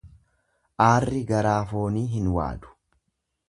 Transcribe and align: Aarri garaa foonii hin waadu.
Aarri 0.85 1.21
garaa 1.33 1.59
foonii 1.73 2.05
hin 2.17 2.33
waadu. 2.39 2.77